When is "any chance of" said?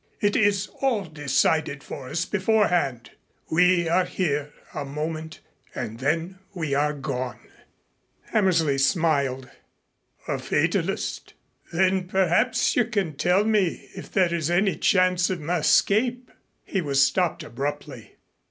14.49-15.39